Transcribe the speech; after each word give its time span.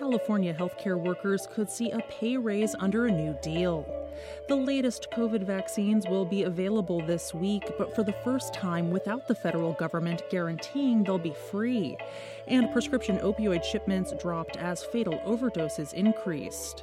California 0.00 0.54
healthcare 0.54 0.98
workers 0.98 1.46
could 1.52 1.68
see 1.68 1.90
a 1.90 2.00
pay 2.08 2.34
raise 2.38 2.74
under 2.78 3.04
a 3.04 3.12
new 3.12 3.36
deal. 3.42 3.84
The 4.48 4.56
latest 4.56 5.08
COVID 5.14 5.42
vaccines 5.42 6.06
will 6.08 6.24
be 6.24 6.44
available 6.44 7.02
this 7.02 7.34
week, 7.34 7.70
but 7.76 7.94
for 7.94 8.02
the 8.02 8.14
first 8.24 8.54
time 8.54 8.90
without 8.90 9.28
the 9.28 9.34
federal 9.34 9.74
government 9.74 10.22
guaranteeing 10.30 11.04
they'll 11.04 11.18
be 11.18 11.36
free. 11.50 11.98
And 12.46 12.72
prescription 12.72 13.18
opioid 13.18 13.62
shipments 13.62 14.14
dropped 14.18 14.56
as 14.56 14.82
fatal 14.82 15.20
overdoses 15.26 15.92
increased. 15.92 16.82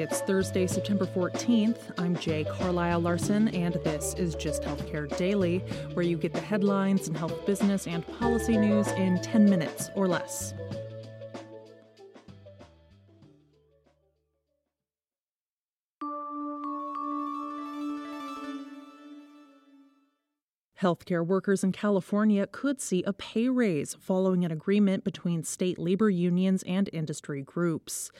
It's 0.00 0.22
Thursday, 0.22 0.66
September 0.66 1.04
14th. 1.04 1.76
I'm 1.98 2.16
Jay 2.16 2.44
Carlisle 2.44 3.00
Larson, 3.00 3.48
and 3.48 3.74
this 3.84 4.14
is 4.14 4.34
Gist 4.34 4.62
Healthcare 4.62 5.14
Daily, 5.18 5.58
where 5.92 6.06
you 6.06 6.16
get 6.16 6.32
the 6.32 6.40
headlines 6.40 7.06
and 7.06 7.14
health 7.14 7.44
business 7.44 7.86
and 7.86 8.06
policy 8.18 8.56
news 8.56 8.88
in 8.92 9.20
10 9.20 9.44
minutes 9.44 9.90
or 9.94 10.08
less. 10.08 10.54
Healthcare 20.80 21.26
workers 21.26 21.62
in 21.62 21.72
California 21.72 22.46
could 22.46 22.80
see 22.80 23.02
a 23.02 23.12
pay 23.12 23.50
raise 23.50 23.92
following 24.00 24.46
an 24.46 24.50
agreement 24.50 25.04
between 25.04 25.44
state 25.44 25.78
labor 25.78 26.08
unions 26.08 26.62
and 26.66 26.88
industry 26.90 27.42
groups. 27.42 28.10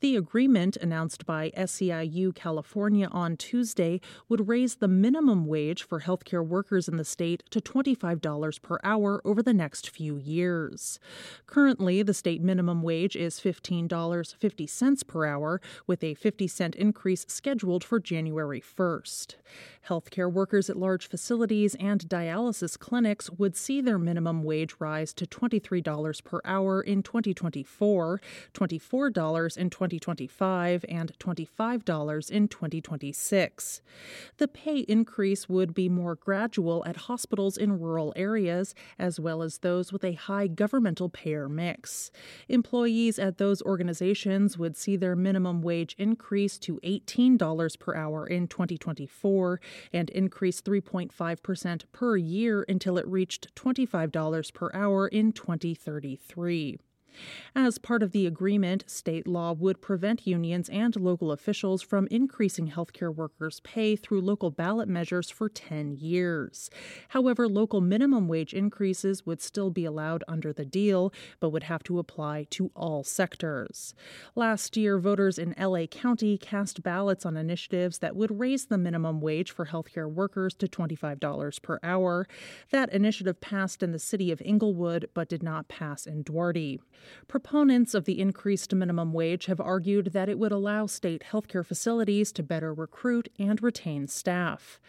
The 0.00 0.16
agreement, 0.16 0.76
announced 0.78 1.26
by 1.26 1.52
SEIU 1.56 2.34
California 2.34 3.06
on 3.12 3.36
Tuesday, 3.36 4.00
would 4.28 4.48
raise 4.48 4.76
the 4.76 4.88
minimum 4.88 5.46
wage 5.46 5.84
for 5.84 6.00
healthcare 6.00 6.44
workers 6.44 6.88
in 6.88 6.96
the 6.96 7.04
state 7.04 7.44
to 7.50 7.60
$25 7.60 8.62
per 8.62 8.80
hour 8.82 9.22
over 9.24 9.40
the 9.40 9.54
next 9.54 9.88
few 9.88 10.16
years. 10.16 10.98
Currently, 11.46 12.02
the 12.02 12.14
state 12.14 12.42
minimum 12.42 12.82
wage 12.82 13.14
is 13.14 13.38
$15.50 13.38 15.06
per 15.06 15.24
hour, 15.24 15.60
with 15.86 16.02
a 16.02 16.14
50 16.14 16.48
cent 16.48 16.74
increase 16.74 17.24
scheduled 17.28 17.84
for 17.84 18.00
January 18.00 18.60
1st. 18.60 19.36
Healthcare 19.88 20.30
workers 20.30 20.68
at 20.68 20.76
large 20.76 21.08
facilities 21.08 21.76
and 21.76 22.07
dialysis 22.08 22.78
clinics 22.78 23.30
would 23.30 23.56
see 23.56 23.80
their 23.80 23.98
minimum 23.98 24.42
wage 24.42 24.74
rise 24.78 25.12
to 25.14 25.26
$23 25.26 26.24
per 26.24 26.40
hour 26.44 26.80
in 26.80 27.02
2024, 27.02 28.20
$24 28.54 29.56
in 29.56 29.70
2025, 29.70 30.84
and 30.88 31.18
$25 31.18 32.30
in 32.30 32.48
2026. 32.48 33.82
The 34.38 34.48
pay 34.48 34.78
increase 34.80 35.48
would 35.48 35.74
be 35.74 35.88
more 35.88 36.14
gradual 36.14 36.84
at 36.86 36.96
hospitals 36.96 37.56
in 37.56 37.78
rural 37.78 38.12
areas, 38.16 38.74
as 38.98 39.20
well 39.20 39.42
as 39.42 39.58
those 39.58 39.92
with 39.92 40.04
a 40.04 40.12
high 40.12 40.46
governmental 40.46 41.08
payer 41.08 41.48
mix. 41.48 42.10
Employees 42.48 43.18
at 43.18 43.38
those 43.38 43.62
organizations 43.62 44.56
would 44.56 44.76
see 44.76 44.96
their 44.96 45.16
minimum 45.16 45.62
wage 45.62 45.94
increase 45.98 46.58
to 46.58 46.80
$18 46.84 47.78
per 47.78 47.94
hour 47.94 48.26
in 48.26 48.48
2024 48.48 49.60
and 49.92 50.10
increase 50.10 50.60
3.5% 50.60 51.82
per 51.98 52.16
year 52.16 52.64
until 52.68 52.96
it 52.96 53.04
reached 53.08 53.52
$25 53.56 54.54
per 54.54 54.70
hour 54.72 55.08
in 55.08 55.32
2033. 55.32 56.78
As 57.54 57.78
part 57.78 58.02
of 58.02 58.12
the 58.12 58.26
agreement, 58.26 58.84
state 58.86 59.26
law 59.26 59.52
would 59.52 59.80
prevent 59.80 60.26
unions 60.26 60.68
and 60.68 60.94
local 60.94 61.32
officials 61.32 61.82
from 61.82 62.06
increasing 62.10 62.70
healthcare 62.70 63.12
workers' 63.12 63.60
pay 63.60 63.96
through 63.96 64.20
local 64.20 64.50
ballot 64.50 64.88
measures 64.88 65.28
for 65.28 65.48
10 65.48 65.92
years. 65.92 66.70
However, 67.08 67.48
local 67.48 67.80
minimum 67.80 68.28
wage 68.28 68.54
increases 68.54 69.26
would 69.26 69.40
still 69.40 69.70
be 69.70 69.84
allowed 69.84 70.22
under 70.28 70.52
the 70.52 70.64
deal, 70.64 71.12
but 71.40 71.50
would 71.50 71.64
have 71.64 71.82
to 71.84 71.98
apply 71.98 72.46
to 72.50 72.70
all 72.76 73.02
sectors. 73.02 73.94
Last 74.36 74.76
year, 74.76 74.98
voters 74.98 75.38
in 75.38 75.54
LA 75.58 75.86
County 75.86 76.38
cast 76.38 76.82
ballots 76.82 77.26
on 77.26 77.36
initiatives 77.36 77.98
that 77.98 78.14
would 78.14 78.38
raise 78.38 78.66
the 78.66 78.78
minimum 78.78 79.20
wage 79.20 79.50
for 79.50 79.66
healthcare 79.66 80.10
workers 80.10 80.54
to 80.54 80.68
$25 80.68 81.62
per 81.62 81.80
hour. 81.82 82.28
That 82.70 82.92
initiative 82.92 83.40
passed 83.40 83.82
in 83.82 83.90
the 83.92 83.98
city 83.98 84.30
of 84.30 84.40
Inglewood, 84.42 85.08
but 85.12 85.28
did 85.28 85.42
not 85.42 85.68
pass 85.68 86.06
in 86.06 86.22
Duarte. 86.22 86.78
Proponents 87.26 87.94
of 87.94 88.04
the 88.04 88.20
increased 88.20 88.74
minimum 88.74 89.12
wage 89.12 89.46
have 89.46 89.60
argued 89.60 90.12
that 90.12 90.28
it 90.28 90.38
would 90.38 90.52
allow 90.52 90.86
state 90.86 91.24
healthcare 91.30 91.64
facilities 91.64 92.32
to 92.32 92.42
better 92.42 92.72
recruit 92.72 93.28
and 93.38 93.62
retain 93.62 94.06
staff. 94.06 94.80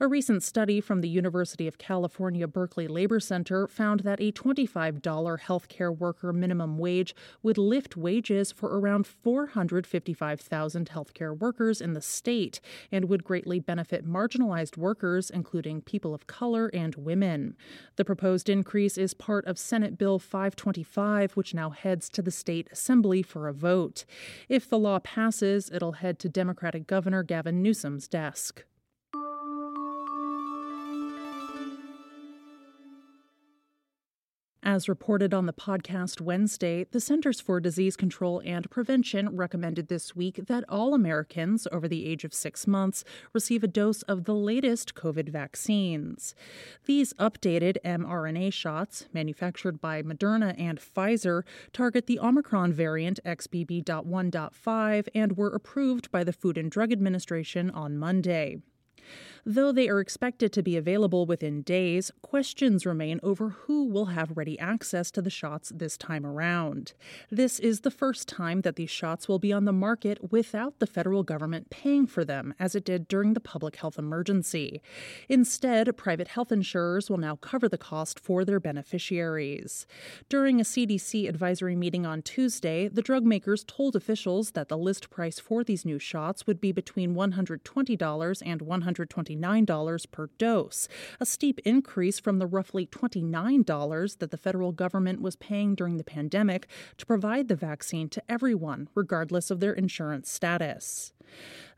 A 0.00 0.06
recent 0.06 0.42
study 0.42 0.80
from 0.80 1.00
the 1.00 1.08
University 1.08 1.66
of 1.66 1.78
California 1.78 2.46
Berkeley 2.46 2.86
Labor 2.86 3.20
Center 3.20 3.66
found 3.66 4.00
that 4.00 4.20
a 4.20 4.32
$25 4.32 5.00
healthcare 5.02 5.96
worker 5.96 6.32
minimum 6.32 6.78
wage 6.78 7.14
would 7.42 7.58
lift 7.58 7.96
wages 7.96 8.52
for 8.52 8.78
around 8.78 9.06
455,000 9.06 10.90
healthcare 10.90 11.36
workers 11.38 11.80
in 11.80 11.94
the 11.94 12.02
state 12.02 12.60
and 12.92 13.06
would 13.06 13.24
greatly 13.24 13.60
benefit 13.60 14.06
marginalized 14.06 14.76
workers, 14.76 15.30
including 15.30 15.80
people 15.80 16.14
of 16.14 16.26
color 16.26 16.68
and 16.74 16.94
women. 16.96 17.56
The 17.96 18.04
proposed 18.04 18.48
increase 18.48 18.98
is 18.98 19.14
part 19.14 19.46
of 19.46 19.58
Senate 19.58 19.98
Bill 19.98 20.18
525, 20.18 21.32
which 21.32 21.54
now 21.56 21.70
heads 21.70 22.08
to 22.10 22.22
the 22.22 22.30
state 22.30 22.68
assembly 22.70 23.22
for 23.22 23.48
a 23.48 23.52
vote. 23.52 24.04
If 24.48 24.68
the 24.68 24.78
law 24.78 25.00
passes, 25.00 25.68
it'll 25.72 25.92
head 25.92 26.20
to 26.20 26.28
Democratic 26.28 26.86
Governor 26.86 27.24
Gavin 27.24 27.62
Newsom's 27.62 28.06
desk. 28.06 28.64
As 34.66 34.88
reported 34.88 35.32
on 35.32 35.46
the 35.46 35.52
podcast 35.52 36.20
Wednesday, 36.20 36.86
the 36.90 36.98
Centers 36.98 37.40
for 37.40 37.60
Disease 37.60 37.94
Control 37.94 38.42
and 38.44 38.68
Prevention 38.68 39.36
recommended 39.36 39.86
this 39.86 40.16
week 40.16 40.40
that 40.48 40.64
all 40.68 40.92
Americans 40.92 41.68
over 41.70 41.86
the 41.86 42.04
age 42.04 42.24
of 42.24 42.34
six 42.34 42.66
months 42.66 43.04
receive 43.32 43.62
a 43.62 43.68
dose 43.68 44.02
of 44.02 44.24
the 44.24 44.34
latest 44.34 44.96
COVID 44.96 45.28
vaccines. 45.28 46.34
These 46.84 47.14
updated 47.14 47.76
mRNA 47.84 48.52
shots, 48.52 49.06
manufactured 49.12 49.80
by 49.80 50.02
Moderna 50.02 50.60
and 50.60 50.80
Pfizer, 50.80 51.44
target 51.72 52.08
the 52.08 52.18
Omicron 52.18 52.72
variant 52.72 53.20
XBB.1.5 53.24 55.08
and 55.14 55.36
were 55.36 55.54
approved 55.54 56.10
by 56.10 56.24
the 56.24 56.32
Food 56.32 56.58
and 56.58 56.72
Drug 56.72 56.90
Administration 56.90 57.70
on 57.70 57.96
Monday. 57.96 58.56
Though 59.48 59.70
they 59.70 59.88
are 59.88 60.00
expected 60.00 60.52
to 60.54 60.62
be 60.62 60.76
available 60.76 61.24
within 61.24 61.62
days, 61.62 62.10
questions 62.20 62.84
remain 62.84 63.20
over 63.22 63.50
who 63.50 63.84
will 63.84 64.06
have 64.06 64.36
ready 64.36 64.58
access 64.58 65.08
to 65.12 65.22
the 65.22 65.30
shots 65.30 65.70
this 65.72 65.96
time 65.96 66.26
around. 66.26 66.94
This 67.30 67.60
is 67.60 67.82
the 67.82 67.92
first 67.92 68.26
time 68.26 68.62
that 68.62 68.74
these 68.74 68.90
shots 68.90 69.28
will 69.28 69.38
be 69.38 69.52
on 69.52 69.64
the 69.64 69.72
market 69.72 70.32
without 70.32 70.80
the 70.80 70.86
federal 70.86 71.22
government 71.22 71.70
paying 71.70 72.08
for 72.08 72.24
them, 72.24 72.54
as 72.58 72.74
it 72.74 72.84
did 72.84 73.06
during 73.06 73.34
the 73.34 73.40
public 73.40 73.76
health 73.76 74.00
emergency. 74.00 74.82
Instead, 75.28 75.96
private 75.96 76.26
health 76.26 76.50
insurers 76.50 77.08
will 77.08 77.16
now 77.16 77.36
cover 77.36 77.68
the 77.68 77.78
cost 77.78 78.18
for 78.18 78.44
their 78.44 78.58
beneficiaries. 78.58 79.86
During 80.28 80.60
a 80.60 80.64
CDC 80.64 81.28
advisory 81.28 81.76
meeting 81.76 82.04
on 82.04 82.20
Tuesday, 82.20 82.88
the 82.88 83.00
drug 83.00 83.22
makers 83.22 83.62
told 83.62 83.94
officials 83.94 84.50
that 84.50 84.68
the 84.68 84.76
list 84.76 85.08
price 85.08 85.38
for 85.38 85.62
these 85.62 85.84
new 85.84 86.00
shots 86.00 86.48
would 86.48 86.60
be 86.60 86.72
between 86.72 87.14
$120 87.14 88.42
and 88.44 88.60
$129 88.60 89.35
$29 89.40 90.10
per 90.10 90.28
dose, 90.38 90.88
a 91.20 91.26
steep 91.26 91.60
increase 91.64 92.18
from 92.18 92.38
the 92.38 92.46
roughly 92.46 92.86
$29 92.86 94.18
that 94.18 94.30
the 94.30 94.36
federal 94.36 94.72
government 94.72 95.20
was 95.20 95.36
paying 95.36 95.74
during 95.74 95.96
the 95.96 96.04
pandemic 96.04 96.66
to 96.96 97.06
provide 97.06 97.48
the 97.48 97.56
vaccine 97.56 98.08
to 98.08 98.22
everyone, 98.28 98.88
regardless 98.94 99.50
of 99.50 99.60
their 99.60 99.72
insurance 99.72 100.30
status. 100.30 101.12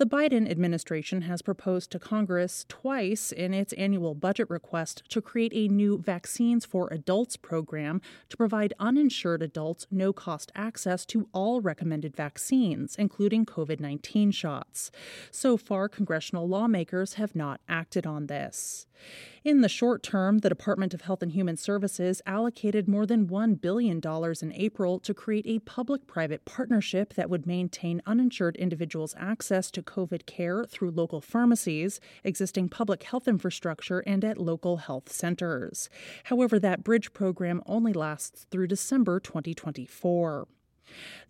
The 0.00 0.06
Biden 0.06 0.50
administration 0.50 1.20
has 1.28 1.42
proposed 1.42 1.90
to 1.90 1.98
Congress 1.98 2.64
twice 2.70 3.32
in 3.32 3.52
its 3.52 3.74
annual 3.74 4.14
budget 4.14 4.48
request 4.48 5.02
to 5.10 5.20
create 5.20 5.52
a 5.54 5.68
new 5.68 5.98
Vaccines 5.98 6.64
for 6.64 6.88
Adults 6.90 7.36
program 7.36 8.00
to 8.30 8.36
provide 8.38 8.72
uninsured 8.80 9.42
adults 9.42 9.86
no 9.90 10.14
cost 10.14 10.52
access 10.54 11.04
to 11.04 11.28
all 11.34 11.60
recommended 11.60 12.16
vaccines, 12.16 12.96
including 12.96 13.44
COVID 13.44 13.78
19 13.78 14.30
shots. 14.30 14.90
So 15.30 15.58
far, 15.58 15.86
congressional 15.86 16.48
lawmakers 16.48 17.14
have 17.20 17.36
not 17.36 17.60
acted 17.68 18.06
on 18.06 18.28
this. 18.28 18.86
In 19.42 19.62
the 19.62 19.68
short 19.68 20.02
term, 20.02 20.38
the 20.38 20.50
Department 20.50 20.92
of 20.92 21.00
Health 21.00 21.22
and 21.22 21.32
Human 21.32 21.56
Services 21.56 22.20
allocated 22.26 22.86
more 22.86 23.06
than 23.06 23.26
$1 23.26 23.60
billion 23.60 24.00
in 24.42 24.52
April 24.52 24.98
to 25.00 25.14
create 25.14 25.46
a 25.46 25.60
public 25.60 26.06
private 26.06 26.44
partnership 26.44 27.14
that 27.14 27.30
would 27.30 27.46
maintain 27.46 28.02
uninsured 28.04 28.56
individuals' 28.56 29.14
access 29.18 29.70
to 29.70 29.82
COVID 29.82 30.26
care 30.26 30.64
through 30.64 30.90
local 30.90 31.22
pharmacies, 31.22 32.00
existing 32.22 32.68
public 32.68 33.02
health 33.04 33.26
infrastructure, 33.26 34.00
and 34.00 34.24
at 34.24 34.36
local 34.36 34.76
health 34.76 35.10
centers. 35.10 35.88
However, 36.24 36.58
that 36.58 36.84
bridge 36.84 37.14
program 37.14 37.62
only 37.64 37.94
lasts 37.94 38.46
through 38.50 38.66
December 38.66 39.20
2024. 39.20 40.46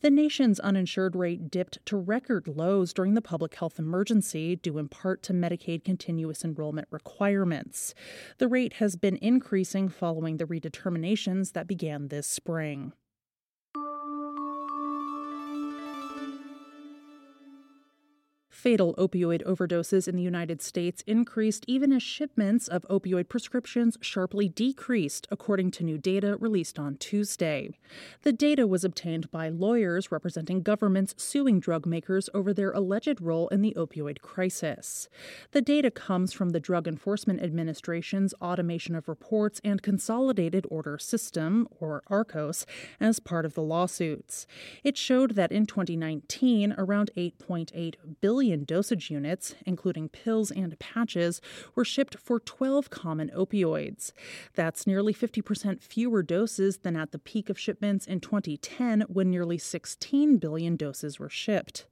The 0.00 0.10
nation's 0.10 0.60
uninsured 0.60 1.14
rate 1.14 1.50
dipped 1.50 1.84
to 1.86 1.96
record 1.96 2.48
lows 2.48 2.92
during 2.92 3.14
the 3.14 3.22
public 3.22 3.54
health 3.54 3.78
emergency, 3.78 4.56
due 4.56 4.78
in 4.78 4.88
part 4.88 5.22
to 5.24 5.32
Medicaid 5.32 5.84
continuous 5.84 6.44
enrollment 6.44 6.88
requirements. 6.90 7.94
The 8.38 8.48
rate 8.48 8.74
has 8.74 8.96
been 8.96 9.18
increasing 9.20 9.88
following 9.88 10.36
the 10.36 10.46
redeterminations 10.46 11.52
that 11.52 11.66
began 11.66 12.08
this 12.08 12.26
spring. 12.26 12.92
Fatal 18.60 18.94
opioid 18.96 19.42
overdoses 19.44 20.06
in 20.06 20.16
the 20.16 20.22
United 20.22 20.60
States 20.60 21.02
increased 21.06 21.64
even 21.66 21.94
as 21.94 22.02
shipments 22.02 22.68
of 22.68 22.82
opioid 22.90 23.26
prescriptions 23.26 23.96
sharply 24.02 24.50
decreased, 24.50 25.26
according 25.30 25.70
to 25.70 25.82
new 25.82 25.96
data 25.96 26.36
released 26.36 26.78
on 26.78 26.98
Tuesday. 26.98 27.70
The 28.20 28.34
data 28.34 28.66
was 28.66 28.84
obtained 28.84 29.30
by 29.30 29.48
lawyers 29.48 30.12
representing 30.12 30.60
governments 30.60 31.14
suing 31.16 31.58
drug 31.58 31.86
makers 31.86 32.28
over 32.34 32.52
their 32.52 32.70
alleged 32.72 33.22
role 33.22 33.48
in 33.48 33.62
the 33.62 33.72
opioid 33.78 34.20
crisis. 34.20 35.08
The 35.52 35.62
data 35.62 35.90
comes 35.90 36.34
from 36.34 36.50
the 36.50 36.60
Drug 36.60 36.86
Enforcement 36.86 37.42
Administration's 37.42 38.34
Automation 38.42 38.94
of 38.94 39.08
Reports 39.08 39.62
and 39.64 39.80
Consolidated 39.80 40.66
Order 40.68 40.98
System, 40.98 41.66
or 41.80 42.02
ARCOS, 42.10 42.66
as 43.00 43.20
part 43.20 43.46
of 43.46 43.54
the 43.54 43.62
lawsuits. 43.62 44.46
It 44.84 44.98
showed 44.98 45.30
that 45.30 45.50
in 45.50 45.64
2019, 45.64 46.74
around 46.76 47.10
8.8 47.16 47.94
billion 48.20 48.49
million 48.50 48.64
dosage 48.64 49.10
units, 49.12 49.54
including 49.64 50.08
pills 50.08 50.50
and 50.50 50.76
patches, 50.80 51.40
were 51.76 51.84
shipped 51.84 52.16
for 52.18 52.40
12 52.40 52.90
common 52.90 53.30
opioids. 53.30 54.10
That's 54.54 54.88
nearly 54.88 55.14
50% 55.14 55.80
fewer 55.80 56.24
doses 56.24 56.78
than 56.78 56.96
at 56.96 57.12
the 57.12 57.20
peak 57.20 57.48
of 57.48 57.56
shipments 57.58 58.06
in 58.06 58.18
2010 58.18 59.02
when 59.02 59.30
nearly 59.30 59.56
16 59.56 60.38
billion 60.38 60.74
doses 60.74 61.20
were 61.20 61.28
shipped. 61.28 61.86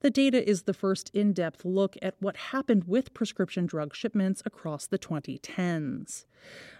The 0.00 0.10
data 0.10 0.48
is 0.48 0.62
the 0.62 0.74
first 0.74 1.10
in 1.14 1.32
depth 1.32 1.64
look 1.64 1.96
at 2.02 2.16
what 2.18 2.36
happened 2.36 2.84
with 2.88 3.14
prescription 3.14 3.66
drug 3.66 3.94
shipments 3.94 4.42
across 4.44 4.88
the 4.88 4.98
2010s. 4.98 6.24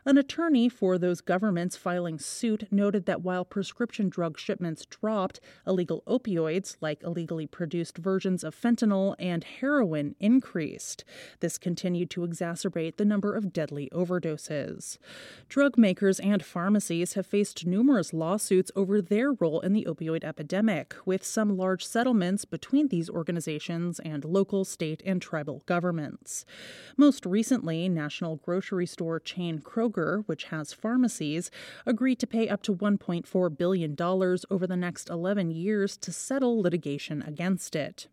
An 0.04 0.16
attorney 0.16 0.68
for 0.68 0.96
those 0.96 1.20
governments 1.20 1.76
filing 1.76 2.18
suit 2.18 2.66
noted 2.70 3.04
that 3.06 3.22
while 3.22 3.44
prescription 3.44 4.08
drug 4.08 4.38
shipments 4.38 4.86
dropped, 4.86 5.40
illegal 5.66 6.02
opioids, 6.06 6.76
like 6.80 7.02
illegally 7.02 7.46
produced 7.46 7.98
versions 7.98 8.42
of 8.42 8.54
fentanyl 8.54 9.14
and 9.18 9.44
heroin, 9.44 10.16
increased. 10.18 11.04
This 11.40 11.58
continued 11.58 12.08
to 12.10 12.22
exacerbate 12.22 12.96
the 12.96 13.04
number 13.04 13.34
of 13.34 13.52
deadly 13.52 13.90
overdoses. 13.92 14.96
Drug 15.48 15.76
makers 15.76 16.18
and 16.18 16.42
pharmacies 16.42 17.12
have 17.12 17.26
faced 17.26 17.66
numerous 17.66 18.14
lawsuits 18.14 18.70
over 18.74 19.02
their 19.02 19.32
role 19.32 19.60
in 19.60 19.74
the 19.74 19.86
opioid 19.88 20.24
epidemic, 20.24 20.94
with 21.04 21.24
some 21.24 21.56
large 21.56 21.84
settlements 21.84 22.44
between 22.44 22.88
these 22.88 23.10
organizations 23.10 24.00
and 24.00 24.24
local, 24.24 24.64
state, 24.64 25.02
and 25.04 25.20
tribal 25.20 25.62
governments. 25.66 26.46
Most 26.96 27.26
recently, 27.26 27.88
national 27.88 28.36
grocery 28.36 28.86
store 28.86 29.20
chain 29.20 29.58
Kroger, 29.58 29.89
which 30.26 30.44
has 30.44 30.72
pharmacies, 30.72 31.50
agreed 31.84 32.18
to 32.20 32.26
pay 32.26 32.48
up 32.48 32.62
to 32.62 32.74
$1.4 32.74 33.58
billion 33.58 33.96
over 33.98 34.66
the 34.66 34.76
next 34.76 35.10
11 35.10 35.50
years 35.50 35.96
to 35.96 36.12
settle 36.12 36.60
litigation 36.60 37.22
against 37.22 37.74
it. 37.76 38.08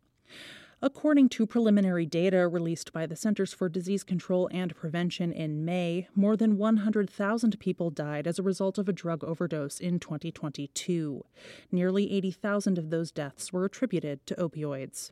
According 0.80 1.30
to 1.30 1.48
preliminary 1.48 2.06
data 2.06 2.48
released 2.48 2.94
by 2.94 3.08
the 3.08 3.16
Centers 3.16 3.52
for 3.52 3.68
Disease 3.68 4.04
Control 4.04 4.48
and 4.54 4.76
Prevention 4.76 5.32
in 5.32 5.66
May, 5.66 6.08
more 6.14 6.38
than 6.38 6.56
100,000 6.58 7.60
people 7.60 7.90
died 7.90 8.28
as 8.28 8.38
a 8.38 8.44
result 8.44 8.78
of 8.78 8.88
a 8.88 8.94
drug 8.94 9.24
overdose 9.24 9.80
in 9.80 10.00
2022. 10.00 11.26
Nearly 11.72 12.12
80,000 12.12 12.78
of 12.78 12.92
those 12.92 13.12
deaths 13.12 13.52
were 13.52 13.66
attributed 13.66 14.24
to 14.28 14.36
opioids. 14.36 15.12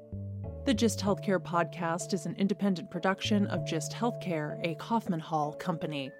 The 0.63 0.75
Gist 0.75 0.99
Healthcare 0.99 1.39
podcast 1.39 2.13
is 2.13 2.27
an 2.27 2.35
independent 2.37 2.91
production 2.91 3.47
of 3.47 3.65
Gist 3.65 3.93
Healthcare, 3.93 4.59
a 4.63 4.75
Kaufman 4.75 5.19
Hall 5.19 5.53
company. 5.53 6.11